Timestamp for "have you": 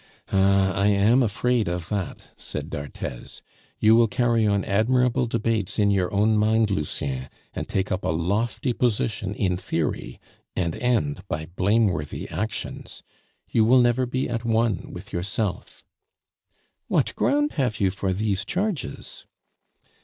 17.51-17.91